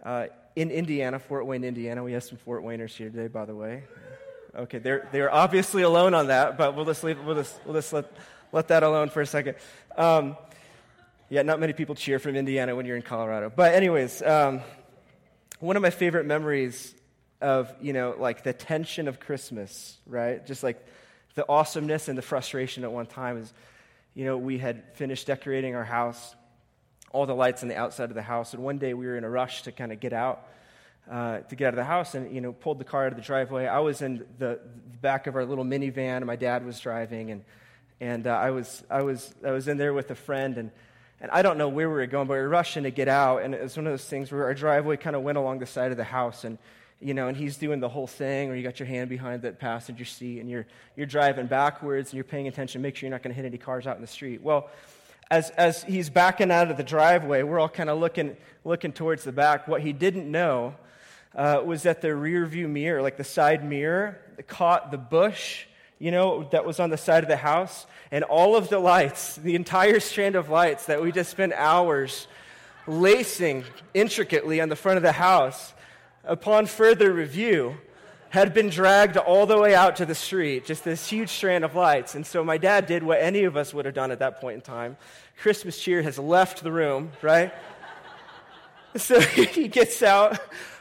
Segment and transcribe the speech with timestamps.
[0.04, 3.56] uh, in Indiana, Fort Wayne, Indiana, we have some Fort Wayners here today, by the
[3.56, 3.84] way.
[4.56, 7.94] Okay, they're, they're obviously alone on that, but we'll just, leave, we'll just, we'll just
[7.94, 8.12] let,
[8.52, 9.56] let that alone for a second.
[9.96, 10.38] Um,
[11.30, 13.52] yeah, not many people cheer from Indiana when you're in Colorado.
[13.56, 14.62] But, anyways, um,
[15.60, 16.96] one of my favorite memories
[17.42, 20.44] of, you know, like the tension of Christmas, right?
[20.46, 20.84] Just like
[21.36, 23.54] the awesomeness and the frustration at one time is,
[24.16, 26.36] you know, we had finished decorating our house,
[27.12, 29.24] all the lights on the outside of the house, and one day we were in
[29.24, 30.48] a rush to kind of get out
[31.10, 33.18] uh, to get out of the house and you know pulled the car out of
[33.18, 33.66] the driveway.
[33.66, 34.60] I was in the,
[34.92, 37.44] the back of our little minivan, and my dad was driving, and
[38.00, 40.72] and uh, I was I was I was in there with a friend, and
[41.20, 43.42] and I don't know where we were going, but we were rushing to get out,
[43.42, 45.66] and it was one of those things where our driveway kind of went along the
[45.66, 46.60] side of the house, and
[47.02, 49.52] you know, and he's doing the whole thing, or you got your hand behind the
[49.52, 53.24] passenger seat, and you're you're driving backwards, and you're paying attention, make sure you're not
[53.24, 54.42] going to hit any cars out in the street.
[54.42, 54.70] Well.
[55.32, 59.24] As, as he's backing out of the driveway, we're all kind of looking, looking towards
[59.24, 59.68] the back.
[59.68, 60.74] What he didn't know
[61.36, 65.66] uh, was that the rear view mirror, like the side mirror, caught the bush,
[66.00, 67.86] you know, that was on the side of the house.
[68.12, 72.28] And all of the lights, the entire strand of lights that we just spent hours
[72.88, 75.74] lacing intricately on the front of the house,
[76.24, 77.78] upon further review,
[78.30, 81.76] had been dragged all the way out to the street, just this huge strand of
[81.76, 82.16] lights.
[82.16, 84.56] And so my dad did what any of us would have done at that point
[84.56, 84.98] in time.
[85.42, 87.52] Christmas cheer has left the room, right?
[88.96, 90.40] so he gets out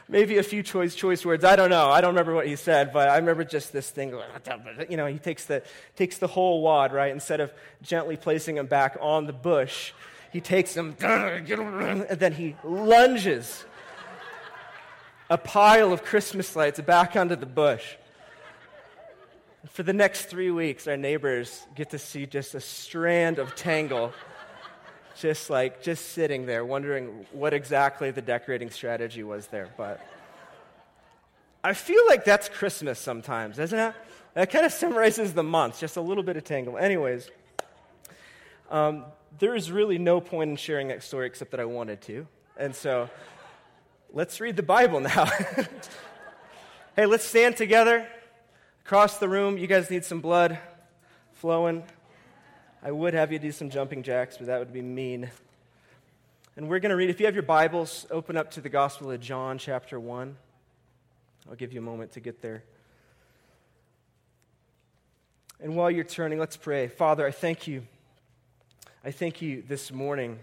[0.09, 1.45] maybe a few choice, choice words.
[1.45, 1.89] I don't know.
[1.89, 4.13] I don't remember what he said, but I remember just this thing.
[4.89, 5.63] You know, he takes the,
[5.95, 7.11] takes the whole wad, right?
[7.11, 9.93] Instead of gently placing him back on the bush,
[10.33, 13.65] he takes him, and then he lunges
[15.29, 17.95] a pile of Christmas lights back onto the bush.
[19.69, 24.13] For the next three weeks, our neighbors get to see just a strand of tangle
[25.19, 29.99] just like just sitting there wondering what exactly the decorating strategy was there but
[31.61, 33.93] i feel like that's christmas sometimes doesn't it?
[34.35, 36.77] That kind of summarizes the month just a little bit of tangle.
[36.77, 37.29] Anyways
[38.71, 39.05] um,
[39.39, 42.25] there is really no point in sharing that story except that i wanted to
[42.57, 43.09] and so
[44.13, 45.25] let's read the bible now.
[46.95, 48.07] Hey let's stand together
[48.85, 49.57] across the room.
[49.57, 50.57] You guys need some blood
[51.33, 51.83] flowing
[52.81, 55.29] I would have you do some jumping jacks, but that would be mean.
[56.55, 59.11] And we're going to read, if you have your Bibles, open up to the Gospel
[59.11, 60.37] of John, chapter 1.
[61.49, 62.63] I'll give you a moment to get there.
[65.59, 66.87] And while you're turning, let's pray.
[66.87, 67.83] Father, I thank you.
[69.03, 70.39] I thank you this morning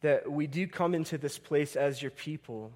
[0.00, 2.72] that we do come into this place as your people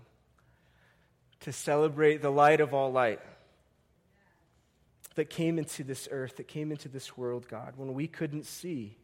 [1.41, 3.21] to celebrate the light of all light
[5.17, 8.97] that came into this earth, that came into this world, God, when we couldn't see.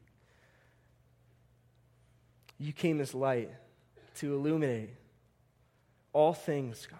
[2.59, 3.51] You came as light
[4.17, 4.91] to illuminate
[6.13, 6.99] all things, God.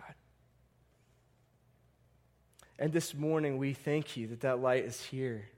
[2.79, 5.49] And this morning, we thank you that that light is here.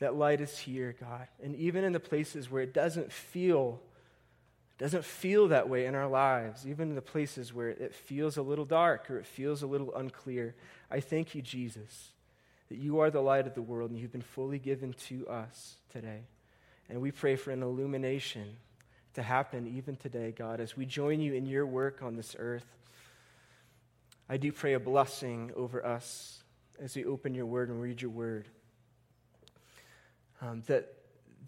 [0.00, 1.28] That light is here, God.
[1.42, 3.80] And even in the places where it doesn't feel
[4.78, 8.42] doesn't feel that way in our lives, even in the places where it feels a
[8.42, 10.54] little dark or it feels a little unclear.
[10.88, 12.12] I thank you, Jesus,
[12.68, 15.74] that you are the light of the world and you've been fully given to us
[15.90, 16.20] today.
[16.88, 18.56] And we pray for an illumination
[19.14, 22.66] to happen even today, God, as we join you in your work on this earth.
[24.28, 26.44] I do pray a blessing over us
[26.80, 28.46] as we open your word and read your word.
[30.40, 30.97] Um, that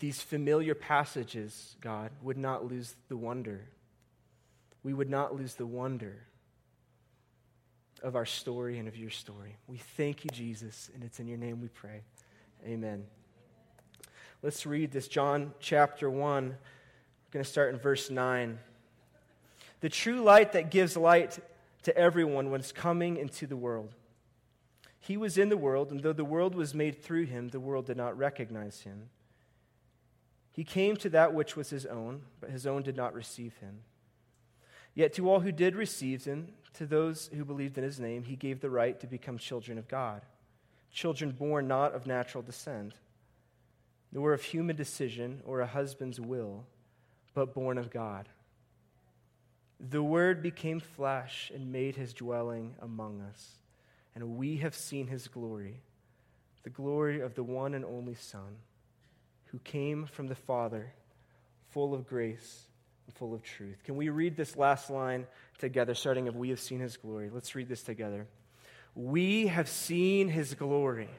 [0.00, 3.68] these familiar passages, God, would not lose the wonder.
[4.82, 6.16] We would not lose the wonder
[8.02, 9.56] of our story and of your story.
[9.66, 12.00] We thank you, Jesus, and it's in your name we pray.
[12.66, 13.04] Amen.
[14.42, 16.44] Let's read this John chapter 1.
[16.46, 16.56] We're
[17.30, 18.58] going to start in verse 9.
[19.80, 21.38] The true light that gives light
[21.82, 23.94] to everyone was coming into the world.
[24.98, 27.84] He was in the world, and though the world was made through him, the world
[27.84, 29.10] did not recognize him.
[30.52, 33.80] He came to that which was his own, but his own did not receive him.
[34.94, 38.36] Yet to all who did receive him, to those who believed in his name, he
[38.36, 40.22] gave the right to become children of God,
[40.92, 42.94] children born not of natural descent,
[44.12, 46.64] nor of human decision or a husband's will,
[47.34, 48.28] but born of God.
[49.78, 53.62] The Word became flesh and made his dwelling among us,
[54.14, 55.80] and we have seen his glory,
[56.64, 58.56] the glory of the one and only Son,
[59.52, 60.92] who came from the Father,
[61.70, 62.62] full of grace
[63.06, 63.82] and full of truth.
[63.84, 65.26] Can we read this last line
[65.58, 67.30] together, starting of We have seen his glory?
[67.32, 68.26] Let's read this together.
[68.94, 71.10] We have seen his glory,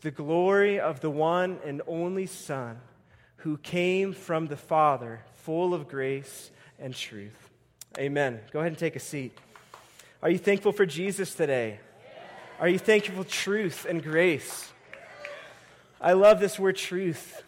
[0.00, 2.78] the glory of the one and only Son,
[3.38, 7.50] who came from the Father, full of grace and truth.
[7.98, 8.40] Amen.
[8.52, 9.36] Go ahead and take a seat.
[10.22, 11.80] Are you thankful for Jesus today?
[12.58, 14.72] Are you thankful for truth and grace?
[16.00, 17.42] I love this word truth.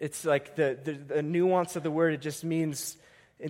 [0.00, 2.96] It's like the, the, the, nuance of the word, it just means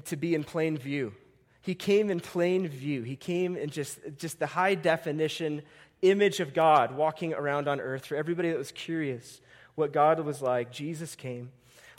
[0.07, 1.15] to be in plain view.
[1.63, 3.03] He came in plain view.
[3.03, 5.63] He came in just, just the high definition
[6.03, 8.07] image of God walking around on earth.
[8.07, 9.41] For everybody that was curious
[9.77, 11.53] what God was like, Jesus came.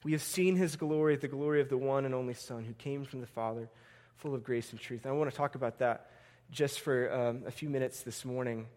[0.04, 3.06] We have seen his glory, the glory of the one and only Son who came
[3.06, 3.70] from the Father
[4.18, 5.06] full of grace and truth.
[5.06, 6.12] And I want to talk about that
[6.52, 8.68] just for um, a few minutes this morning.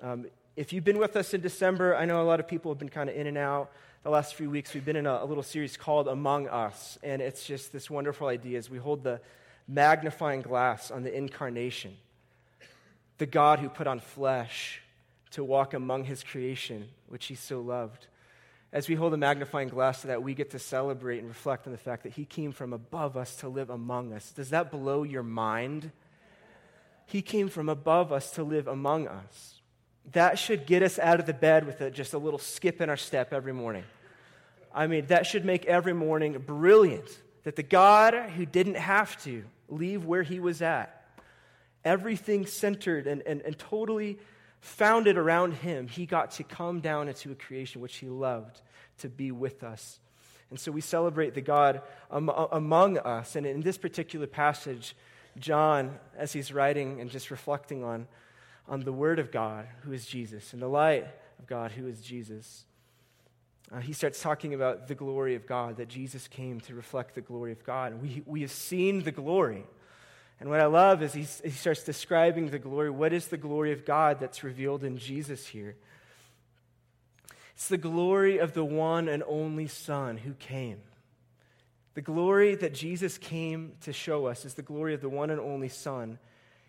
[0.00, 0.26] Um,
[0.56, 2.88] if you've been with us in December, I know a lot of people have been
[2.88, 3.70] kind of in and out
[4.02, 4.72] the last few weeks.
[4.74, 8.26] We've been in a, a little series called Among Us, and it's just this wonderful
[8.26, 9.20] idea as we hold the
[9.68, 11.96] magnifying glass on the incarnation,
[13.18, 14.80] the God who put on flesh
[15.32, 18.06] to walk among his creation, which he so loved
[18.76, 21.78] as we hold a magnifying glass that, we get to celebrate and reflect on the
[21.78, 24.32] fact that He came from above us to live among us.
[24.32, 25.92] Does that blow your mind?
[27.06, 29.55] He came from above us to live among us.
[30.12, 32.88] That should get us out of the bed with a, just a little skip in
[32.88, 33.84] our step every morning.
[34.74, 37.08] I mean, that should make every morning brilliant.
[37.44, 41.04] That the God who didn't have to leave where He was at,
[41.84, 44.18] everything centered and, and, and totally
[44.60, 48.60] founded around him, he got to come down into a creation which he loved
[48.98, 50.00] to be with us.
[50.50, 53.36] And so we celebrate the God among us.
[53.36, 54.94] And in this particular passage,
[55.38, 58.06] John, as he's writing and just reflecting on,
[58.68, 61.06] on the Word of God, who is Jesus, and the light
[61.38, 62.64] of God, who is Jesus,
[63.72, 67.20] uh, he starts talking about the glory of God, that Jesus came to reflect the
[67.20, 67.92] glory of God.
[67.92, 69.64] And we, we have seen the glory.
[70.38, 72.90] And what I love is he, he starts describing the glory.
[72.90, 75.76] What is the glory of God that's revealed in Jesus here?
[77.54, 80.78] It's the glory of the one and only Son who came.
[81.94, 85.40] The glory that Jesus came to show us is the glory of the one and
[85.40, 86.18] only Son.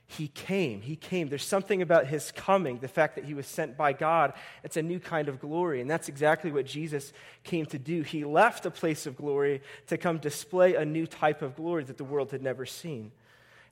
[0.07, 0.81] He came.
[0.81, 1.27] He came.
[1.27, 4.33] There's something about his coming, the fact that he was sent by God.
[4.63, 5.81] It's a new kind of glory.
[5.81, 7.11] And that's exactly what Jesus
[7.43, 8.01] came to do.
[8.03, 11.97] He left a place of glory to come display a new type of glory that
[11.97, 13.11] the world had never seen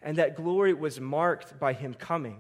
[0.05, 2.37] and that glory was marked by him coming.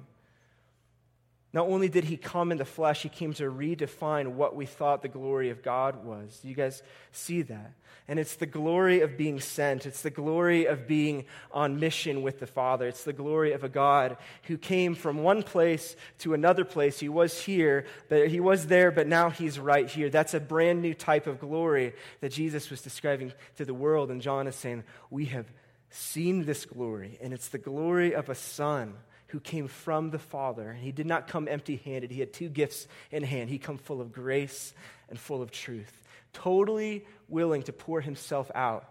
[1.55, 5.01] Not only did he come in the flesh, he came to redefine what we thought
[5.01, 6.41] the glory of God was.
[6.43, 6.83] You guys
[7.13, 7.71] see that?
[8.09, 9.85] And it's the glory of being sent.
[9.85, 12.89] It's the glory of being on mission with the Father.
[12.89, 16.99] It's the glory of a God who came from one place to another place.
[16.99, 20.09] He was here, but he was there, but now he's right here.
[20.09, 24.11] That's a brand new type of glory that Jesus was describing to the world.
[24.11, 25.45] And John is saying, We have
[25.89, 28.95] seen this glory, and it's the glory of a son
[29.27, 30.69] who came from the Father.
[30.69, 33.49] And he did not come empty handed, he had two gifts in hand.
[33.49, 34.73] He come full of grace
[35.09, 36.03] and full of truth,
[36.33, 38.89] totally willing to pour himself out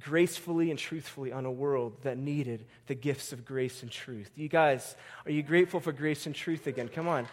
[0.00, 4.30] gracefully and truthfully on a world that needed the gifts of grace and truth.
[4.36, 4.94] You guys,
[5.24, 6.88] are you grateful for grace and truth again?
[6.88, 7.26] Come on.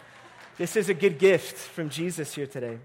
[0.57, 2.79] This is a good gift from Jesus here today.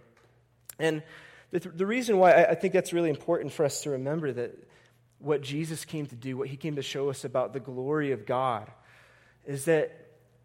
[0.79, 1.03] And
[1.51, 4.57] the, the reason why I, I think that's really important for us to remember that
[5.19, 8.27] what Jesus came to do, what he came to show us about the glory of
[8.27, 8.71] God,
[9.47, 9.91] is that,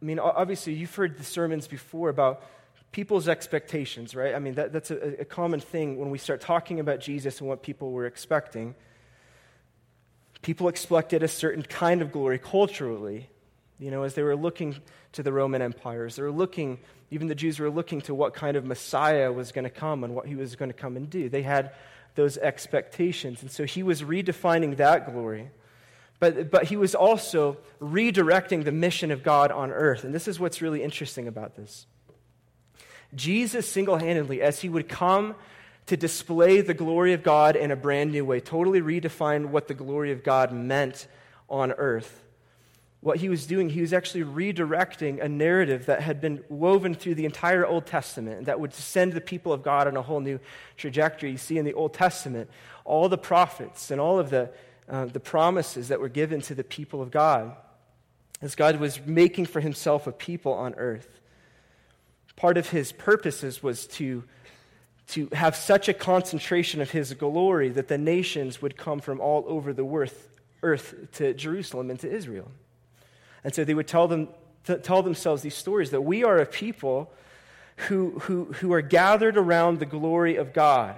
[0.01, 2.43] I mean, obviously, you've heard the sermons before about
[2.91, 4.33] people's expectations, right?
[4.33, 7.49] I mean, that, that's a, a common thing when we start talking about Jesus and
[7.49, 8.73] what people were expecting.
[10.41, 13.29] People expected a certain kind of glory culturally,
[13.77, 14.75] You know, as they were looking
[15.13, 16.79] to the Roman empires, they were looking,
[17.11, 20.15] even the Jews were looking to what kind of Messiah was going to come and
[20.15, 21.27] what he was going to come and do.
[21.27, 21.71] They had
[22.15, 23.41] those expectations.
[23.41, 25.49] And so he was redefining that glory.
[26.19, 30.03] But, but he was also redirecting the mission of God on earth.
[30.03, 31.85] And this is what's really interesting about this.
[33.13, 35.35] Jesus single handedly, as he would come
[35.85, 39.73] to display the glory of God in a brand new way, totally redefined what the
[39.73, 41.07] glory of God meant
[41.49, 42.23] on earth.
[43.01, 47.15] What he was doing, he was actually redirecting a narrative that had been woven through
[47.15, 50.39] the entire Old Testament that would send the people of God on a whole new
[50.75, 51.29] trajectory.
[51.29, 52.49] You see in the Old Testament,
[52.83, 54.49] all the prophets and all of the,
[54.89, 57.55] uh, the promises that were given to the people of God
[58.41, 61.19] as God was making for himself a people on earth.
[62.35, 64.23] Part of his purposes was to
[65.07, 69.45] to have such a concentration of his glory that the nations would come from all
[69.47, 70.09] over the
[70.63, 72.51] earth to Jerusalem and to Israel.
[73.43, 74.29] And so they would tell, them,
[74.63, 77.11] tell themselves these stories that we are a people
[77.87, 80.95] who, who, who are gathered around the glory of God.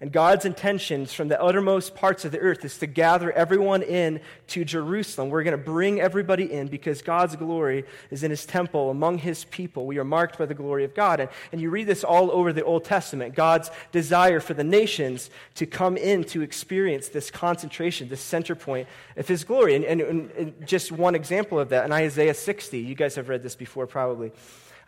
[0.00, 4.20] And God's intentions from the uttermost parts of the earth is to gather everyone in
[4.48, 5.28] to Jerusalem.
[5.28, 9.44] We're going to bring everybody in because God's glory is in his temple among his
[9.46, 9.86] people.
[9.86, 11.18] We are marked by the glory of God.
[11.18, 15.30] And, and you read this all over the Old Testament God's desire for the nations
[15.56, 18.86] to come in to experience this concentration, this center point
[19.16, 19.74] of his glory.
[19.74, 23.42] And, and, and just one example of that in Isaiah 60, you guys have read
[23.42, 24.30] this before probably.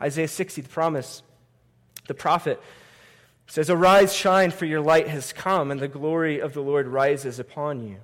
[0.01, 1.25] Isaiah 60, the promise,
[2.07, 2.63] the prophet
[3.51, 6.87] it says, Arise, shine, for your light has come, and the glory of the Lord
[6.87, 7.97] rises upon you.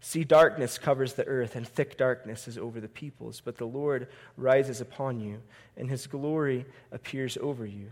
[0.00, 4.08] See, darkness covers the earth, and thick darkness is over the peoples, but the Lord
[4.38, 5.42] rises upon you,
[5.76, 7.88] and his glory appears over you.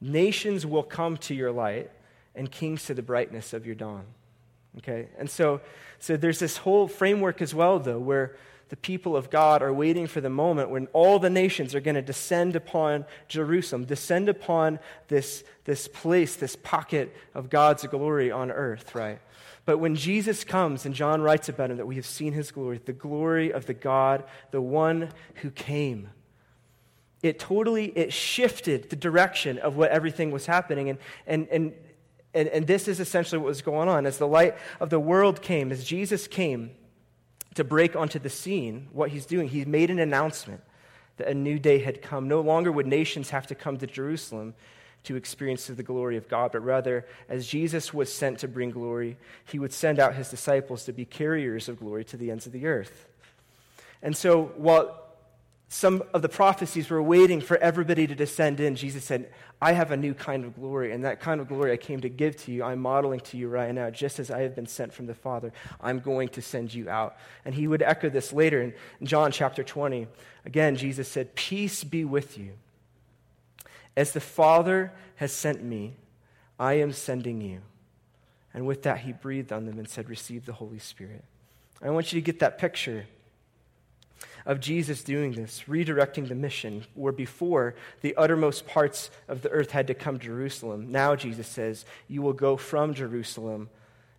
[0.00, 1.90] Nations will come to your light,
[2.34, 4.06] and kings to the brightness of your dawn.
[4.78, 5.08] Okay?
[5.18, 5.60] And so,
[5.98, 8.34] so there's this whole framework as well, though, where
[8.74, 11.94] the people of God are waiting for the moment when all the nations are going
[11.94, 18.50] to descend upon Jerusalem, descend upon this, this place, this pocket of God's glory on
[18.50, 19.20] earth, right?
[19.64, 22.80] But when Jesus comes, and John writes about him that we have seen his glory,
[22.84, 26.08] the glory of the God, the one who came,
[27.22, 30.88] it totally it shifted the direction of what everything was happening.
[30.88, 31.74] And, and, and,
[32.34, 34.04] and, and this is essentially what was going on.
[34.04, 36.72] As the light of the world came, as Jesus came,
[37.54, 40.60] to break onto the scene, what he's doing, he made an announcement
[41.16, 42.28] that a new day had come.
[42.28, 44.54] No longer would nations have to come to Jerusalem
[45.04, 49.18] to experience the glory of God, but rather, as Jesus was sent to bring glory,
[49.44, 52.52] he would send out his disciples to be carriers of glory to the ends of
[52.52, 53.06] the earth.
[54.02, 55.03] And so, while
[55.74, 59.90] some of the prophecies were waiting for everybody to descend in, Jesus said, I have
[59.90, 62.52] a new kind of glory, and that kind of glory I came to give to
[62.52, 63.90] you, I'm modeling to you right now.
[63.90, 67.16] Just as I have been sent from the Father, I'm going to send you out.
[67.44, 70.06] And he would echo this later in John chapter 20.
[70.46, 72.52] Again, Jesus said, Peace be with you.
[73.96, 75.96] As the Father has sent me,
[76.56, 77.62] I am sending you.
[78.54, 81.24] And with that, he breathed on them and said, Receive the Holy Spirit.
[81.82, 83.06] I want you to get that picture
[84.46, 89.70] of Jesus doing this, redirecting the mission, where before the uttermost parts of the earth
[89.70, 90.92] had to come to Jerusalem.
[90.92, 93.70] Now Jesus says, You will go from Jerusalem,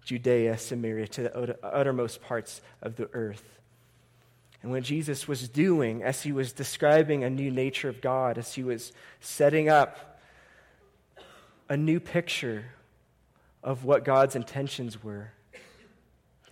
[0.04, 3.44] Judea, Samaria, to the uttermost parts of the earth.
[4.64, 8.56] And what Jesus was doing, as he was describing a new nature of God, as
[8.56, 10.20] he was setting up
[11.70, 12.66] a new picture
[13.64, 15.32] of what God's intentions were,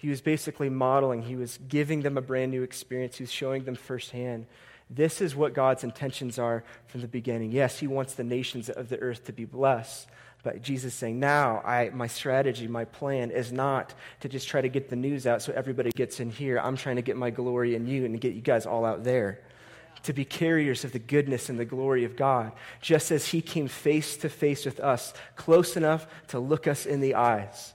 [0.03, 3.63] he was basically modeling, he was giving them a brand new experience, he was showing
[3.63, 4.47] them firsthand.
[4.89, 7.53] This is what God's intentions are from the beginning.
[7.53, 10.09] Yes, he wants the nations of the earth to be blessed.
[10.43, 14.67] But Jesus saying, now I, my strategy, my plan is not to just try to
[14.67, 16.59] get the news out so everybody gets in here.
[16.59, 19.05] I'm trying to get my glory in you and to get you guys all out
[19.05, 19.39] there.
[20.03, 23.69] To be carriers of the goodness and the glory of God, just as He came
[23.69, 27.73] face to face with us, close enough to look us in the eyes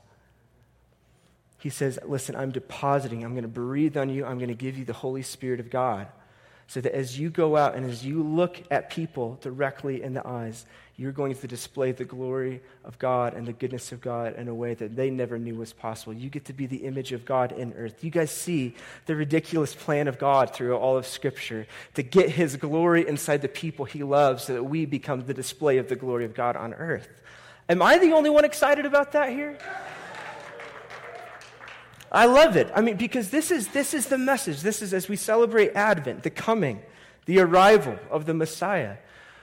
[1.59, 4.79] he says, Listen, I'm depositing, I'm going to breathe on you, I'm going to give
[4.79, 6.09] you the Holy Spirit of God.
[6.69, 10.27] So that as you go out and as you look at people directly in the
[10.27, 10.67] eyes,
[10.99, 14.55] you're going to display the glory of God and the goodness of God in a
[14.55, 16.13] way that they never knew was possible.
[16.13, 18.05] You get to be the image of God in earth.
[18.05, 18.75] You guys see
[19.07, 23.49] the ridiculous plan of God through all of Scripture to get his glory inside the
[23.49, 26.75] people he loves so that we become the display of the glory of God on
[26.75, 27.23] earth.
[27.69, 29.57] Am I the only one excited about that here?
[32.11, 32.71] I love it.
[32.75, 34.63] I mean, because this is, this is the message.
[34.63, 36.81] This is as we celebrate Advent, the coming,
[37.27, 38.97] the arrival of the Messiah.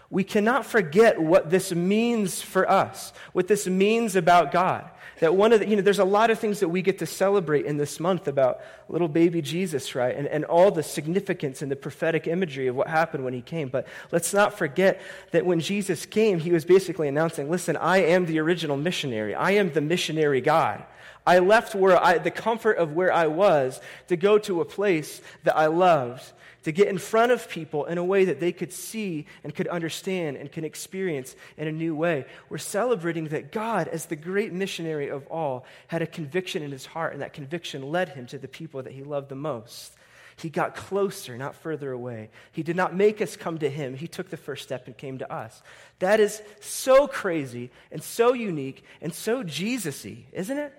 [0.10, 4.90] we cannot forget what this means for us, what this means about God.
[5.20, 7.06] That one of the, you know, there's a lot of things that we get to
[7.06, 10.16] celebrate in this month about little baby Jesus, right?
[10.16, 13.70] And, and all the significance and the prophetic imagery of what happened when he came.
[13.70, 18.26] But let's not forget that when Jesus came, he was basically announcing, listen, I am
[18.26, 19.34] the original missionary.
[19.34, 20.84] I am the missionary God.
[21.26, 25.22] I left where I, the comfort of where I was to go to a place
[25.44, 26.32] that I loved
[26.66, 29.68] to get in front of people in a way that they could see and could
[29.68, 32.26] understand and can experience in a new way.
[32.50, 36.88] We're celebrating that God, as the great missionary of all, had a conviction in his
[36.88, 39.94] heart, and that conviction led him to the people that he loved the most.
[40.38, 42.32] He got closer, not further away.
[42.52, 43.96] He did not make us come to him.
[43.96, 45.62] He took the first step and came to us.
[46.00, 50.74] That is so crazy and so unique and so Jesus y, isn't it?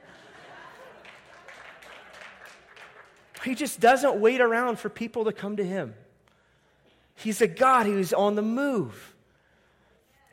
[3.47, 5.95] He just doesn't wait around for people to come to him.
[7.15, 9.15] He's a God who's on the move.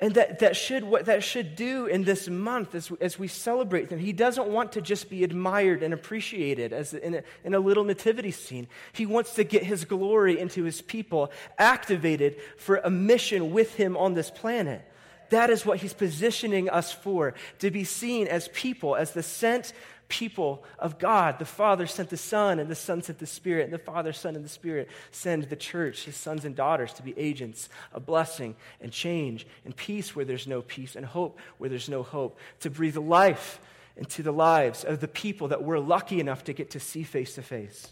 [0.02, 3.90] And that, that should, what that should do in this month as, as we celebrate
[3.90, 7.60] him, he doesn't want to just be admired and appreciated as in a, in a
[7.60, 8.68] little nativity scene.
[8.92, 13.96] He wants to get his glory into his people, activated for a mission with him
[13.96, 14.84] on this planet.
[15.30, 19.72] That is what he's positioning us for, to be seen as people, as the sent
[20.14, 21.40] people of God.
[21.40, 24.36] The Father sent the Son, and the Son sent the Spirit, and the Father, Son,
[24.36, 28.56] and the Spirit send the church, his sons and daughters, to be agents of blessing
[28.80, 32.70] and change and peace where there's no peace, and hope where there's no hope, to
[32.70, 33.60] breathe life
[33.98, 37.34] into the lives of the people that we're lucky enough to get to see face
[37.34, 37.92] to face.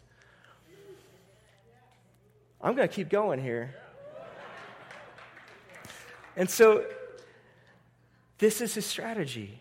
[2.62, 3.74] I'm going to keep going here.
[6.36, 6.86] And so,
[8.38, 9.60] this is his strategy.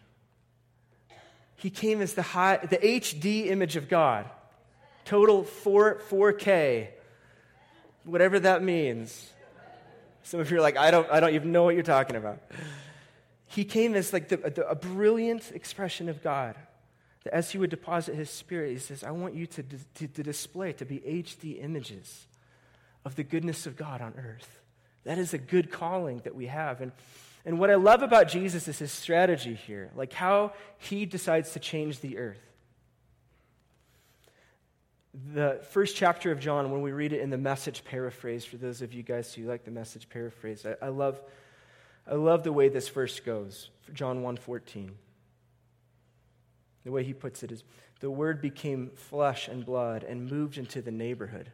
[1.60, 4.24] He came as the, high, the HD image of God.
[5.04, 6.88] Total 4, 4K,
[8.04, 9.30] whatever that means.
[10.22, 12.40] Some of you are like, I don't, I don't even know what you're talking about.
[13.44, 16.56] He came as like the, the, a brilliant expression of God.
[17.24, 19.62] That as he would deposit his spirit, he says, I want you to,
[19.96, 22.26] to, to display, to be HD images
[23.04, 24.60] of the goodness of God on earth.
[25.04, 26.80] That is a good calling that we have.
[26.80, 26.92] And
[27.44, 31.58] and what I love about Jesus is his strategy here, like how he decides to
[31.58, 32.40] change the earth.
[35.32, 38.82] The first chapter of John, when we read it in the message paraphrase, for those
[38.82, 41.20] of you guys who like the message paraphrase, I, I love,
[42.06, 43.70] I love the way this verse goes.
[43.92, 44.90] John 1.14.
[46.84, 47.64] The way he puts it is,
[48.00, 51.50] the word became flesh and blood and moved into the neighborhood.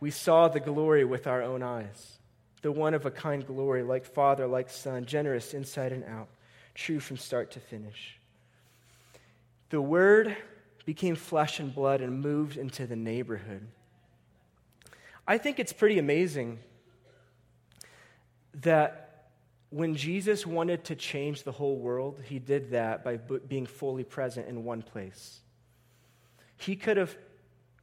[0.00, 2.19] We saw the glory with our own eyes
[2.62, 6.28] the one of a kind glory, like Father, like Son, generous inside and out,
[6.74, 8.18] true from start to finish.
[9.70, 10.36] The Word
[10.84, 13.66] became flesh and blood and moved into the neighborhood.
[15.26, 16.58] I think it's pretty amazing
[18.62, 19.28] that
[19.70, 24.48] when Jesus wanted to change the whole world, he did that by being fully present
[24.48, 25.40] in one place.
[26.56, 27.16] He could have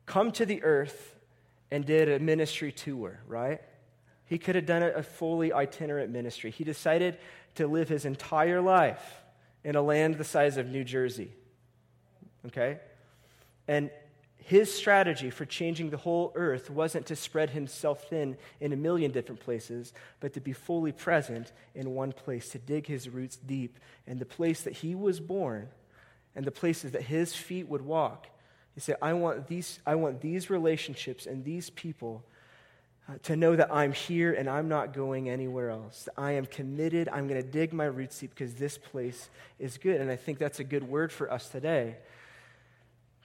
[0.06, 1.16] come to the earth
[1.72, 3.62] and did a ministry tour, right?
[4.28, 6.52] He could have done a fully itinerant ministry.
[6.52, 7.18] He decided
[7.56, 9.22] to live his entire life
[9.64, 11.32] in a land the size of New Jersey.
[12.46, 12.80] Okay?
[13.68, 13.90] And
[14.48, 19.12] his strategy for changing the whole earth wasn't to spread himself thin in a million
[19.12, 23.78] different places, but to be fully present in one place, to dig his roots deep
[24.06, 25.68] in the place that he was born
[26.34, 28.28] and the places that his feet would walk.
[28.74, 32.24] He said, I want these, I want these relationships and these people
[33.10, 36.10] uh, to know that I'm here and I'm not going anywhere else.
[36.18, 37.08] I am committed.
[37.08, 40.02] I'm going to dig my roots deep because this place is good.
[40.02, 41.98] And I think that's a good word for us today.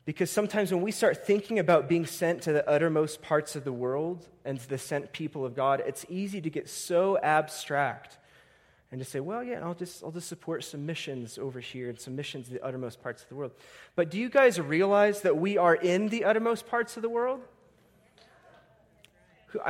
[0.04, 3.72] Because sometimes when we start thinking about being sent to the uttermost parts of the
[3.72, 8.18] world and the sent people of God, it's easy to get so abstract
[8.92, 11.98] and to say, well, yeah, I'll just, I'll just support some missions over here and
[11.98, 13.52] some missions in the uttermost parts of the world.
[13.96, 17.40] But do you guys realize that we are in the uttermost parts of the world?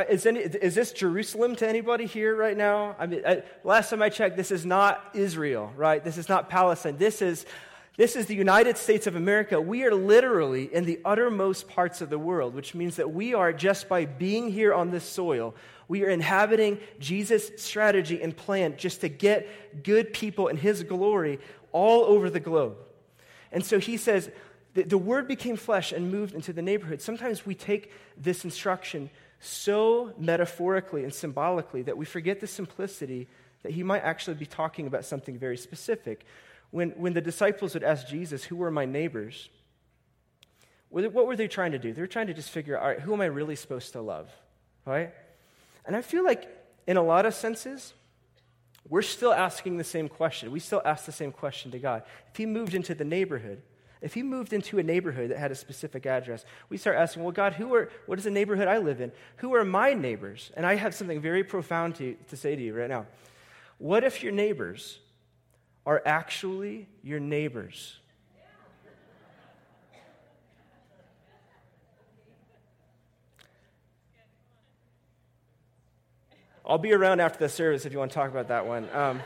[0.09, 2.95] Is, any, is, this Jerusalem to anybody here right now?
[2.99, 6.03] I mean, I, last time I checked, this is not Israel, right?
[6.03, 6.97] This is not Palestine.
[6.97, 7.47] This is,
[7.97, 9.61] this is the United States of America.
[9.61, 13.53] We are literally in the uttermost parts of the world, which means that we are,
[13.53, 15.55] just by being here on this soil,
[15.89, 21.39] we are inhabiting Jesus' strategy and plan just to get good people in his glory
[21.73, 22.77] all over the globe.
[23.51, 24.31] And so he says,
[24.75, 27.01] the, the word became flesh and moved into the neighborhood.
[27.01, 33.29] Sometimes we take this instruction so metaphorically and symbolically that we forget the simplicity
[33.63, 36.25] that he might actually be talking about something very specific.
[36.71, 39.49] When, when the disciples would ask Jesus, Who were my neighbors?
[40.89, 41.93] What were they trying to do?
[41.93, 44.03] They were trying to just figure out, all right, who am I really supposed to
[44.03, 44.31] love?
[44.85, 45.11] Right?
[45.87, 46.55] And I feel like
[46.87, 47.95] in a lot of senses,
[48.87, 50.53] we're still asking the same question.
[50.53, 52.03] We still ask the same question to God.
[52.31, 53.63] If He moved into the neighborhood,
[54.03, 57.33] if He moved into a neighborhood that had a specific address, we start asking, well,
[57.33, 59.13] God, who are, what is the neighborhood I live in?
[59.37, 60.51] Who are my neighbors?
[60.57, 63.07] And I have something very profound to, to say to you right now.
[63.79, 64.99] What if your neighbors
[65.87, 67.99] are actually your neighbors?
[76.65, 78.89] I'll be around after the service if you want to talk about that one.
[78.93, 79.21] Um,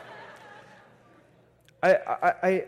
[1.82, 2.64] I, I, I,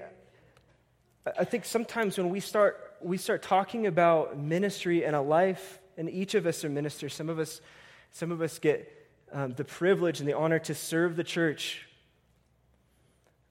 [1.38, 6.08] I think sometimes when we start, we start talking about ministry and a life, and
[6.08, 7.14] each of us are ministers.
[7.14, 7.60] Some of us,
[8.10, 8.92] some of us get
[9.32, 11.86] um, the privilege and the honor to serve the church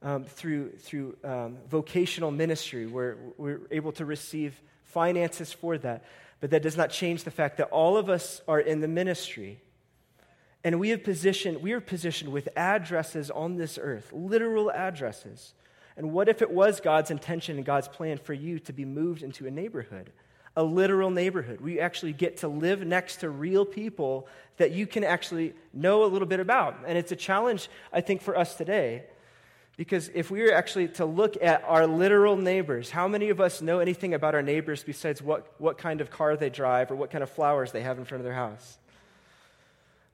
[0.02, 6.06] um, through, through um, vocational ministry, where we're able to receive finances for that.
[6.40, 9.60] But that does not change the fact that all of us are in the ministry.
[10.64, 15.54] And we have positioned, we are positioned with addresses on this earth, literal addresses.
[15.98, 19.24] And what if it was God's intention and God's plan for you to be moved
[19.24, 20.12] into a neighborhood?
[20.56, 21.60] A literal neighborhood.
[21.60, 26.04] where you actually get to live next to real people that you can actually know
[26.04, 26.78] a little bit about.
[26.86, 29.04] And it's a challenge, I think, for us today.
[29.76, 33.62] Because if we were actually to look at our literal neighbors, how many of us
[33.62, 37.12] know anything about our neighbors besides what, what kind of car they drive or what
[37.12, 38.80] kind of flowers they have in front of their house?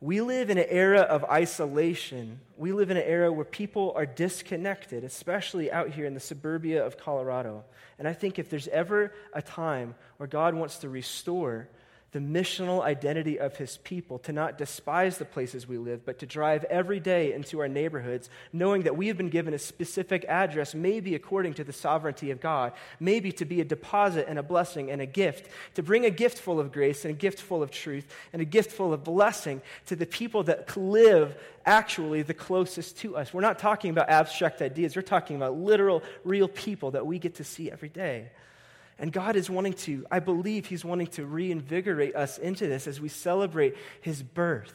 [0.04, 2.42] We live in an era of isolation.
[2.58, 6.86] We live in an era where people are disconnected, especially out here in the suburbia
[6.86, 7.64] of Colorado.
[7.98, 11.70] And I think if there's ever a time where God wants to restore
[12.14, 16.26] the missional identity of his people, to not despise the places we live, but to
[16.28, 20.76] drive every day into our neighborhoods, knowing that we have been given a specific address,
[20.76, 24.92] maybe according to the sovereignty of God, maybe to be a deposit and a blessing
[24.92, 27.72] and a gift, to bring a gift full of grace and a gift full of
[27.72, 32.98] truth and a gift full of blessing to the people that live actually the closest
[32.98, 33.34] to us.
[33.34, 37.36] We're not talking about abstract ideas, we're talking about literal, real people that we get
[37.36, 38.30] to see every day.
[39.04, 43.02] And God is wanting to, I believe He's wanting to reinvigorate us into this as
[43.02, 44.72] we celebrate His birth.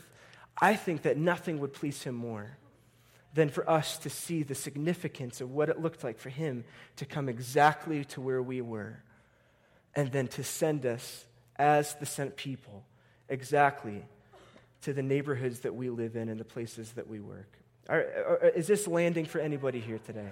[0.60, 2.58] I think that nothing would please Him more
[3.32, 7.06] than for us to see the significance of what it looked like for Him to
[7.06, 9.02] come exactly to where we were
[9.94, 11.24] and then to send us
[11.56, 12.84] as the sent people
[13.30, 14.04] exactly
[14.82, 17.50] to the neighborhoods that we live in and the places that we work.
[17.88, 20.28] Are, are, is this landing for anybody here today?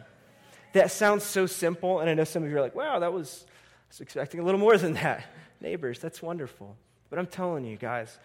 [0.75, 3.47] That sounds so simple, and I know some of you are like, wow, that was
[3.89, 5.25] was expecting a little more than that.
[5.61, 6.77] Neighbors, that's wonderful.
[7.09, 8.19] But I'm telling you, guys,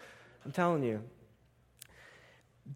[0.44, 1.02] I'm telling you,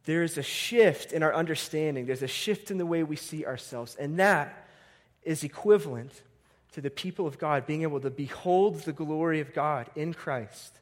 [0.04, 2.06] there's a shift in our understanding.
[2.06, 3.94] There's a shift in the way we see ourselves.
[3.96, 4.68] And that
[5.22, 6.22] is equivalent
[6.72, 10.78] to the people of God being able to behold the glory of God in Christ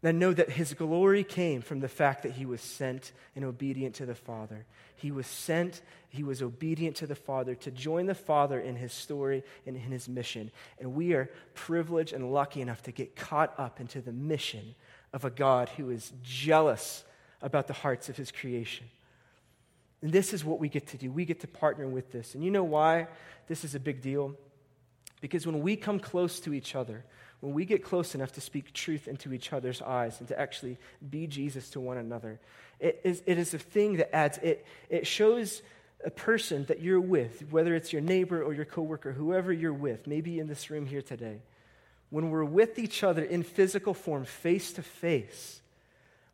[0.00, 3.96] then know that his glory came from the fact that he was sent and obedient
[3.96, 4.64] to the Father.
[4.94, 8.92] He was sent, he was obedient to the Father to join the Father in his
[8.92, 10.50] story and in his mission.
[10.78, 14.74] And we are privileged and lucky enough to get caught up into the mission
[15.12, 17.04] of a God who is jealous
[17.42, 18.86] about the hearts of his creation.
[20.02, 21.10] And this is what we get to do.
[21.10, 22.34] We get to partner with this.
[22.34, 23.08] And you know why
[23.48, 24.34] this is a big deal?
[25.20, 27.04] Because when we come close to each other,
[27.40, 30.76] when we get close enough to speak truth into each other's eyes and to actually
[31.08, 32.40] be Jesus to one another,
[32.80, 35.62] it is, it is a thing that adds, it, it shows
[36.04, 40.06] a person that you're with, whether it's your neighbor or your coworker, whoever you're with,
[40.06, 41.40] maybe in this room here today,
[42.10, 45.60] when we're with each other in physical form, face to face,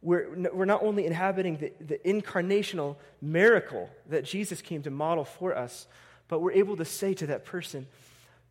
[0.02, 5.56] we're, we're not only inhabiting the, the incarnational miracle that Jesus came to model for
[5.56, 5.86] us,
[6.28, 7.86] but we're able to say to that person,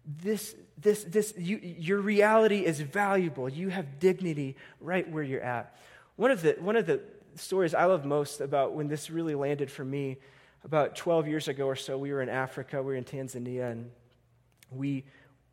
[0.06, 3.48] this, this, this, you, your reality is valuable.
[3.48, 5.78] You have dignity right where you're at.
[6.16, 7.02] One of, the, one of the
[7.36, 10.18] stories I love most about when this really landed for me,
[10.63, 13.92] about 12 years ago or so, we were in Africa, we were in Tanzania, and
[14.72, 15.04] we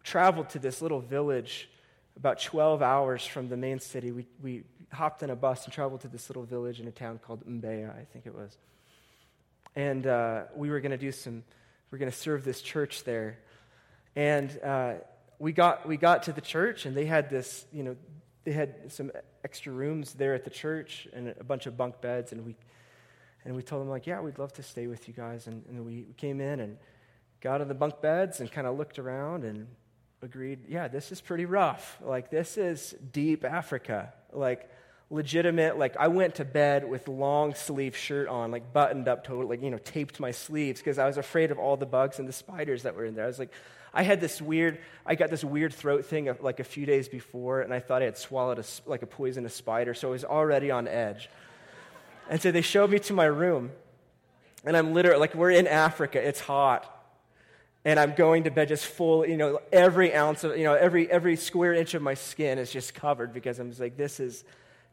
[0.05, 1.69] traveled to this little village
[2.17, 4.13] about 12 hours from the main city.
[4.13, 7.19] We, we hopped in a bus and traveled to this little village in a town
[7.19, 8.57] called Mbeya, I think it was.
[9.77, 11.43] And uh, we were going to do some, we
[11.93, 13.39] were going to serve this church there.
[14.17, 14.95] And uh,
[15.39, 17.97] we, got, we got to the church, and they had this, you know,
[18.45, 19.11] they had some
[19.45, 22.33] extra rooms there at the church and a bunch of bunk beds.
[22.33, 22.57] And we,
[23.45, 25.47] and we told them, like, yeah, we'd love to stay with you guys.
[25.47, 26.77] And, and we came in and
[27.41, 29.67] got on the bunk beds and kind of looked around and
[30.23, 31.99] agreed, yeah, this is pretty rough.
[32.03, 34.13] Like, this is deep Africa.
[34.33, 34.71] Like,
[35.13, 39.57] legitimate like i went to bed with long sleeve shirt on like buttoned up totally
[39.57, 42.29] like you know taped my sleeves because i was afraid of all the bugs and
[42.29, 43.53] the spiders that were in there i was like
[43.93, 47.09] I had this weird, I got this weird throat thing uh, like a few days
[47.09, 50.25] before, and I thought I had swallowed a, like a poisonous spider, so I was
[50.25, 51.29] already on edge.
[52.29, 53.73] And so they showed me to my room.
[54.65, 56.97] And I'm literally, like, we're in Africa, it's hot.
[57.85, 61.11] And I'm going to bed just full, you know, every ounce of, you know, every,
[61.11, 64.45] every square inch of my skin is just covered because I'm just like, this is,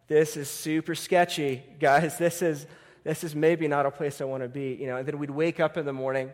[0.08, 2.18] this is super sketchy, guys.
[2.18, 2.66] This is,
[3.04, 4.98] this is maybe not a place I want to be, you know.
[4.98, 6.32] And then we'd wake up in the morning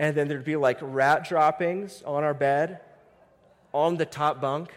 [0.00, 2.80] and then there'd be like rat droppings on our bed,
[3.74, 4.72] on the top bunk.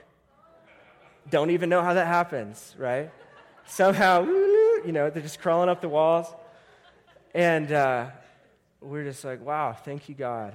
[1.30, 3.10] Don't even know how that happens, right?
[3.66, 6.28] Somehow, you know, they're just crawling up the walls.
[7.34, 8.08] And uh,
[8.82, 10.54] we're just like, wow, thank you, God.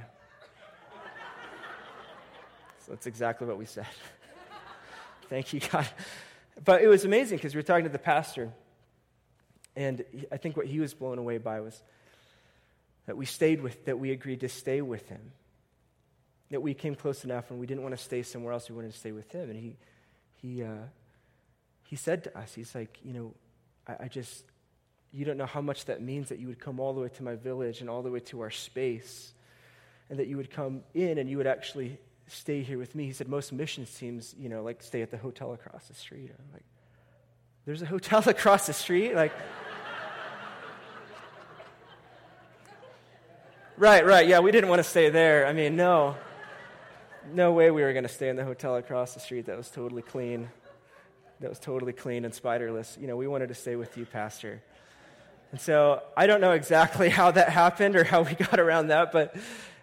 [2.85, 3.87] so that's exactly what we said.
[5.31, 5.89] thank you, God.
[6.63, 8.53] But it was amazing because we were talking to the pastor.
[9.75, 11.83] And I think what he was blown away by was
[13.09, 15.33] that we stayed with, that we agreed to stay with him.
[16.51, 18.93] That we came close enough and we didn't want to stay somewhere else, we wanted
[18.93, 19.49] to stay with him.
[19.49, 19.77] And he,
[20.43, 20.85] he, uh,
[21.85, 23.35] he said to us, he's like, you know,
[23.87, 24.45] I, I just,
[25.11, 27.23] you don't know how much that means that you would come all the way to
[27.23, 29.33] my village and all the way to our space,
[30.11, 33.07] and that you would come in and you would actually stay here with me.
[33.07, 36.31] He said, most missions teams, you know, like stay at the hotel across the street.
[36.39, 36.65] I'm like,
[37.65, 39.15] there's a hotel across the street?
[39.15, 39.33] Like,
[43.79, 45.47] right, right, yeah, we didn't want to stay there.
[45.47, 46.17] I mean, no.
[47.33, 49.71] No way we were going to stay in the hotel across the street that was
[49.71, 50.49] totally clean.
[51.41, 53.01] That was totally clean and spiderless.
[53.01, 54.63] You know, we wanted to stay with you, Pastor.
[55.53, 59.13] And so I don't know exactly how that happened or how we got around that,
[59.13, 59.37] but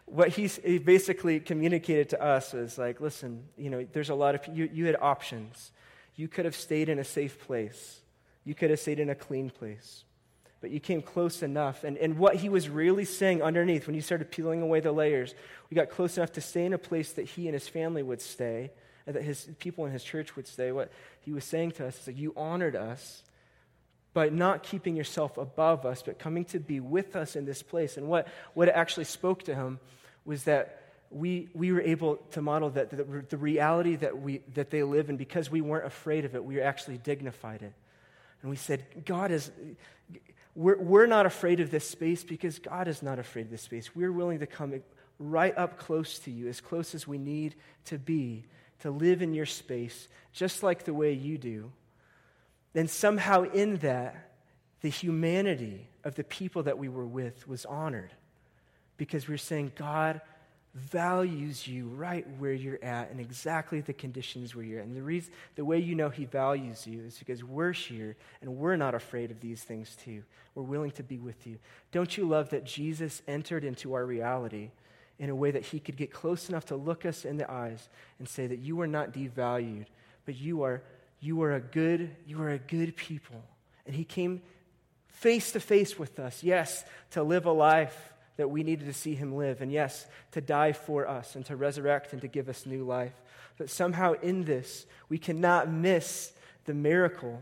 [0.05, 4.55] what he, basically communicated to us is like, listen, you know, there's a lot of,
[4.55, 5.71] you, you had options.
[6.15, 8.01] You could have stayed in a safe place,
[8.43, 10.03] you could have stayed in a clean place.
[10.65, 11.83] But you came close enough.
[11.83, 15.35] And, and what he was really saying underneath, when you started peeling away the layers,
[15.69, 18.19] we got close enough to stay in a place that he and his family would
[18.19, 18.71] stay,
[19.05, 20.71] and that his people in his church would stay.
[20.71, 23.21] What he was saying to us is that you honored us
[24.15, 27.95] by not keeping yourself above us, but coming to be with us in this place.
[27.95, 29.79] And what, what actually spoke to him
[30.25, 34.71] was that we, we were able to model that the, the reality that, we, that
[34.71, 37.73] they live in, because we weren't afraid of it, we actually dignified it.
[38.41, 39.49] And we said, God is,
[40.55, 43.95] we're, we're not afraid of this space because God is not afraid of this space.
[43.95, 44.81] We're willing to come
[45.19, 48.45] right up close to you, as close as we need to be,
[48.79, 51.71] to live in your space, just like the way you do
[52.75, 54.33] then somehow in that,
[54.81, 58.11] the humanity of the people that we were with was honored
[58.97, 60.19] because we are saying, God
[60.75, 64.85] values you right where you're at and exactly the conditions where you're at.
[64.85, 68.57] And the, reason, the way you know He values you is because we're here and
[68.57, 70.23] we're not afraid of these things too.
[70.53, 71.59] We're willing to be with you.
[71.91, 74.71] Don't you love that Jesus entered into our reality
[75.17, 77.87] in a way that He could get close enough to look us in the eyes
[78.19, 79.85] and say that you are not devalued,
[80.25, 80.83] but you are
[81.21, 83.43] you are a good, you are a good people.
[83.85, 84.41] And he came
[85.07, 89.15] face to face with us, yes, to live a life that we needed to see
[89.15, 92.65] him live, and yes, to die for us and to resurrect and to give us
[92.65, 93.13] new life.
[93.57, 96.33] But somehow in this, we cannot miss
[96.65, 97.41] the miracle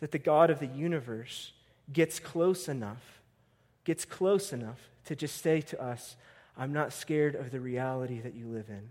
[0.00, 1.52] that the God of the universe
[1.92, 3.20] gets close enough,
[3.84, 6.16] gets close enough to just say to us,
[6.56, 8.88] I'm not scared of the reality that you live in.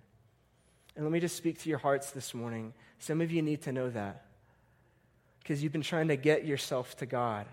[0.95, 2.73] And let me just speak to your hearts this morning.
[2.99, 4.25] Some of you need to know that
[5.39, 7.45] because you've been trying to get yourself to God.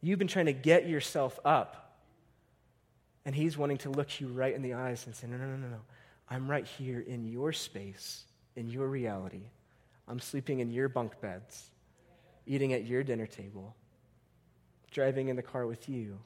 [0.00, 1.96] You've been trying to get yourself up.
[3.24, 5.56] And He's wanting to look you right in the eyes and say, No, no, no,
[5.56, 5.80] no, no.
[6.30, 8.24] I'm right here in your space,
[8.56, 9.42] in your reality.
[10.06, 11.70] I'm sleeping in your bunk beds,
[12.46, 13.74] eating at your dinner table,
[14.90, 16.18] driving in the car with you.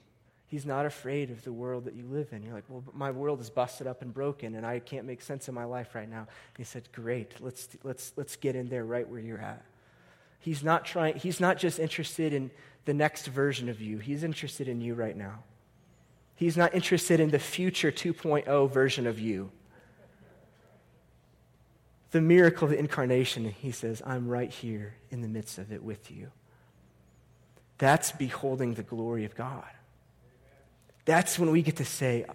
[0.46, 2.42] He's not afraid of the world that you live in.
[2.42, 5.48] You're like, well, my world is busted up and broken, and I can't make sense
[5.48, 6.26] of my life right now.
[6.58, 9.64] he said, great, let's, let's, let's get in there right where you're at.
[10.42, 12.50] He's not, trying, he's not just interested in
[12.84, 15.44] the next version of you, he's interested in you right now.
[16.34, 19.52] He's not interested in the future 2.0 version of you.
[22.10, 25.84] The miracle of the incarnation, he says, I'm right here in the midst of it
[25.84, 26.32] with you.
[27.78, 29.68] That's beholding the glory of God.
[31.04, 32.26] That's when we get to say,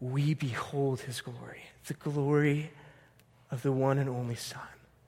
[0.00, 2.70] We behold his glory, the glory
[3.50, 4.62] of the one and only Son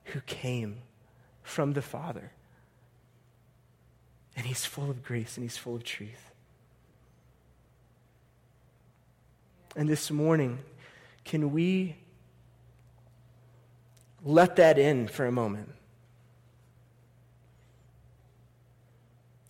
[0.04, 0.82] who came
[1.44, 2.32] from the Father.
[4.36, 6.32] And he's full of grace and he's full of truth.
[9.76, 10.58] And this morning,
[11.24, 11.96] can we
[14.24, 15.70] let that in for a moment?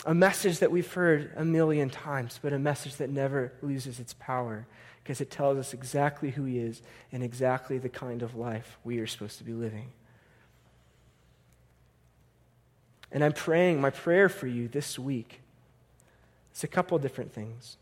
[0.06, 4.12] A message that we've heard a million times, but a message that never loses its
[4.14, 4.66] power
[5.02, 8.98] because it tells us exactly who He is and exactly the kind of life we
[8.98, 9.92] are supposed to be living.
[13.14, 15.40] And I'm praying, my prayer for you this week,
[16.50, 17.76] it's a couple different things.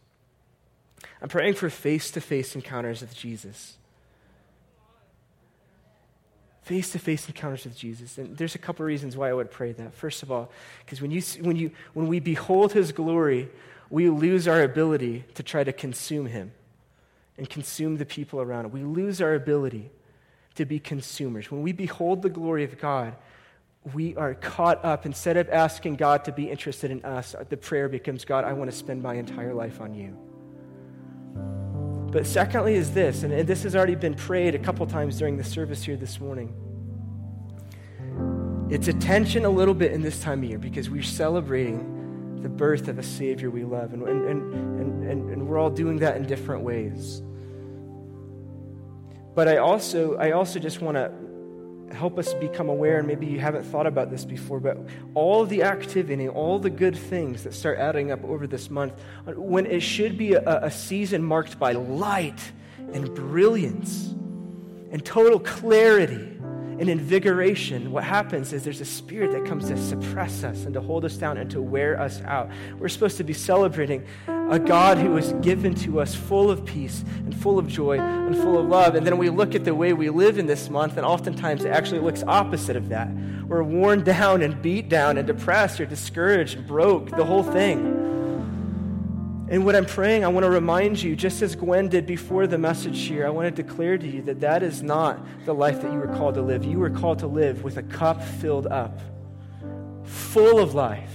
[1.23, 3.79] I'm praying for face to face encounters with Jesus.
[6.63, 8.19] Face to face encounters with Jesus.
[8.19, 9.95] And there's a couple reasons why I would pray that.
[9.95, 10.51] First of all,
[10.85, 13.49] because when, you, when, you, when we behold his glory,
[13.89, 16.53] we lose our ability to try to consume him
[17.39, 18.71] and consume the people around him.
[18.71, 19.91] We lose our ability
[20.57, 21.51] to be consumers.
[21.51, 23.17] When we behold the glory of God,
[23.95, 25.07] we are caught up.
[25.07, 28.71] Instead of asking God to be interested in us, the prayer becomes God, I want
[28.71, 30.17] to spend my entire life on you.
[32.13, 35.45] But secondly, is this, and this has already been prayed a couple times during the
[35.45, 36.55] service here this morning.
[38.71, 42.49] It's a tension a little bit in this time of year because we're celebrating the
[42.49, 46.17] birth of a Savior we love, and, and, and, and, and we're all doing that
[46.17, 47.23] in different ways.
[49.35, 51.13] But I also, I also just want to
[51.95, 54.79] help us become aware, and maybe you haven't thought about this before, but
[55.15, 58.95] all the activity, all the good things that start adding up over this month,
[59.37, 62.53] when it should be a, a season marked by light
[62.93, 64.15] and brilliance
[64.91, 66.32] and total clarity
[66.79, 70.81] and invigoration, what happens is there's a spirit that comes to suppress us and to
[70.81, 72.51] hold us down and to wear us out.
[72.79, 77.37] We're supposed to be celebrating a God who given to us full of peace and
[77.37, 78.95] full of joy and full of love.
[78.95, 81.71] And then we look at the way we live in this month, and oftentimes it
[81.71, 83.09] actually looks opposite of that.
[83.47, 88.22] We're worn down and beat down and depressed or discouraged and broke, the whole thing.
[89.53, 92.57] And what I'm praying, I want to remind you, just as Gwen did before the
[92.57, 95.93] message here, I want to declare to you that that is not the life that
[95.93, 96.65] you were called to live.
[96.65, 98.99] You were called to live with a cup filled up,
[100.05, 101.13] full of life.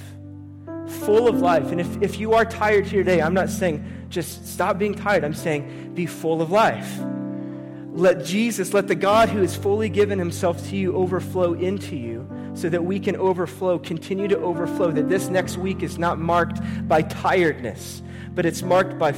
[0.88, 1.72] Full of life.
[1.72, 5.24] And if, if you are tired here today, I'm not saying just stop being tired.
[5.24, 7.00] I'm saying be full of life.
[7.92, 12.30] Let Jesus, let the God who has fully given himself to you overflow into you
[12.54, 16.60] so that we can overflow, continue to overflow, that this next week is not marked
[16.88, 18.04] by tiredness,
[18.38, 19.14] but it's marked by,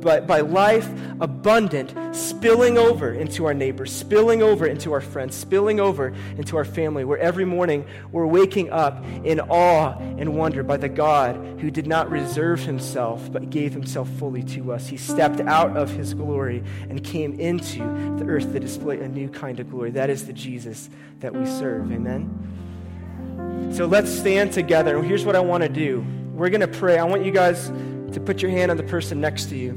[0.00, 0.88] by, by, life
[1.20, 6.64] abundant, spilling over into our neighbors, spilling over into our friends, spilling over into our
[6.64, 11.70] family, where every morning we're waking up in awe and wonder by the God who
[11.70, 14.86] did not reserve himself, but gave himself fully to us.
[14.86, 17.80] He stepped out of his glory and came into
[18.16, 19.90] the earth to display a new kind of glory.
[19.90, 20.88] That is the Jesus
[21.20, 21.92] that we serve.
[21.92, 23.70] Amen?
[23.74, 24.96] So let's stand together.
[24.96, 26.02] And here's what I want to do.
[26.32, 26.98] We're going to pray.
[26.98, 27.70] I want you guys
[28.14, 29.70] to put your hand on the person next to you.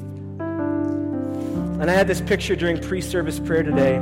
[1.79, 3.97] And I had this picture during pre service prayer today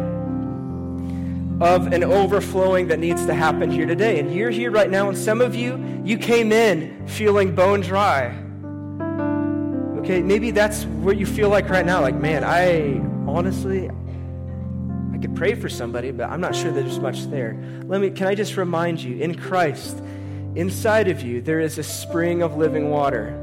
[1.62, 4.20] of an overflowing that needs to happen here today.
[4.20, 8.28] And you're here right now, and some of you, you came in feeling bone dry.
[10.00, 12.02] Okay, maybe that's what you feel like right now.
[12.02, 13.90] Like, man, I honestly,
[15.14, 17.58] I could pray for somebody, but I'm not sure there's much there.
[17.86, 19.98] Let me, can I just remind you, in Christ,
[20.56, 23.42] inside of you, there is a spring of living water.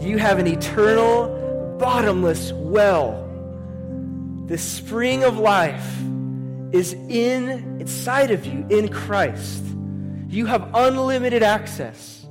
[0.00, 3.22] You have an eternal, bottomless well.
[4.46, 6.00] The spring of life
[6.72, 9.64] is in inside of you in Christ.
[10.28, 12.26] You have unlimited access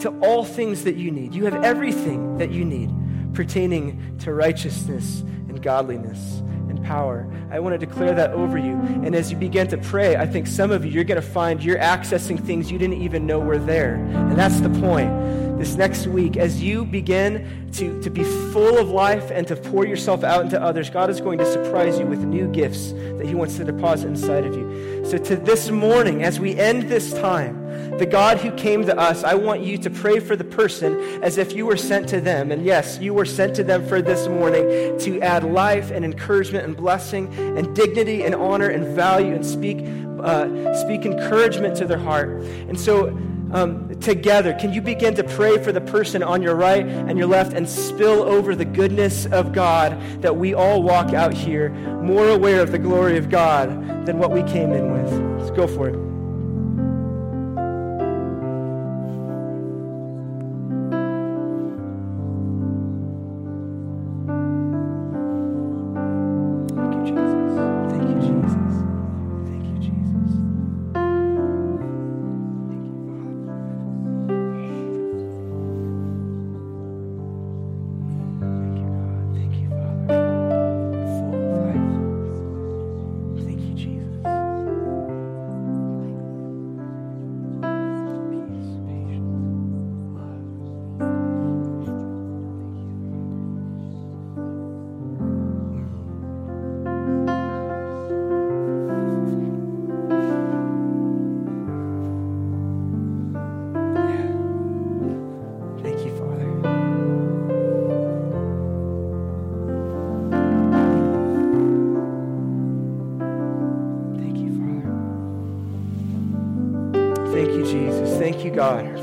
[0.00, 1.34] to all things that you need.
[1.34, 2.90] You have everything that you need
[3.34, 6.42] pertaining to righteousness and godliness
[6.90, 7.24] power.
[7.52, 8.72] I want to declare that over you.
[9.04, 11.62] And as you begin to pray, I think some of you, you're going to find
[11.62, 13.94] you're accessing things you didn't even know were there.
[13.94, 15.08] And that's the point
[15.56, 19.86] this next week, as you begin to, to be full of life and to pour
[19.86, 23.34] yourself out into others, God is going to surprise you with new gifts that He
[23.36, 25.04] wants to deposit inside of you.
[25.04, 27.59] So, to this morning, as we end this time,
[28.00, 31.36] the God who came to us, I want you to pray for the person as
[31.36, 32.50] if you were sent to them.
[32.50, 36.64] And yes, you were sent to them for this morning to add life and encouragement
[36.64, 39.84] and blessing and dignity and honor and value and speak,
[40.20, 42.40] uh, speak encouragement to their heart.
[42.68, 43.08] And so,
[43.52, 47.26] um, together, can you begin to pray for the person on your right and your
[47.26, 51.68] left and spill over the goodness of God that we all walk out here
[52.00, 55.40] more aware of the glory of God than what we came in with?
[55.40, 56.09] Let's go for it.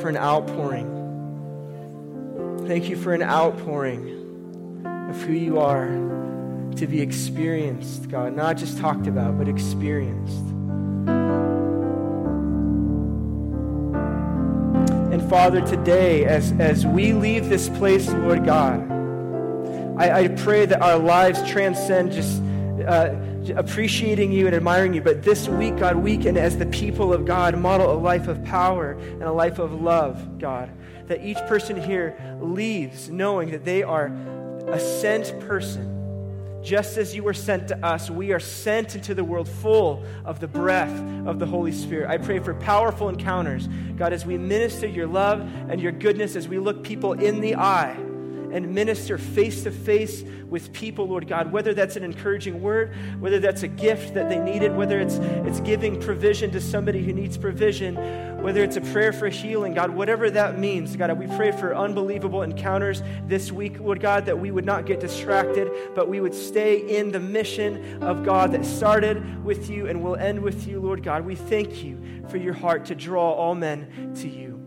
[0.08, 0.88] For an outpouring.
[2.66, 5.88] Thank you for an outpouring of who you are
[6.78, 10.46] to be experienced, God, not just talked about, but experienced.
[15.12, 18.90] And Father, today, as, as we leave this place, Lord God,
[20.00, 22.42] I, I pray that our lives transcend just
[22.88, 23.14] uh,
[23.50, 25.02] appreciating you and admiring you.
[25.02, 28.44] But this week, God, we can, as the people of God, model a life of
[28.44, 30.72] power and a life of love, God.
[31.08, 34.08] That each person here leaves knowing that they are
[34.68, 35.94] a sent person.
[36.64, 40.40] Just as you were sent to us, we are sent into the world full of
[40.40, 40.92] the breath
[41.26, 42.10] of the Holy Spirit.
[42.10, 45.40] I pray for powerful encounters, God, as we minister your love
[45.70, 47.98] and your goodness, as we look people in the eye
[48.52, 53.40] and minister face to face with people, Lord God, whether that's an encouraging word, whether
[53.40, 57.38] that's a gift that they needed, whether it's, it's giving provision to somebody who needs
[57.38, 57.96] provision,
[58.42, 62.44] whether it's a prayer for healing, God, whatever that means, God, we pray for unbelievable
[62.44, 66.98] encounters this week, Lord God, that we would not get distracted, but we would stay
[66.98, 71.04] in the mission of God that started with you and will end with you, Lord
[71.04, 71.26] God.
[71.26, 74.64] We thank you for your heart to draw all men to you.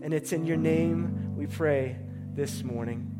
[0.00, 1.96] And it's in your name we pray
[2.34, 3.10] this morning.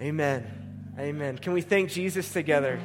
[0.00, 0.94] Amen.
[0.98, 1.38] Amen.
[1.38, 2.80] Can we thank Jesus together?